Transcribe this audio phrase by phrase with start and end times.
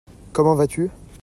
[0.33, 0.89] Comment vas-tu?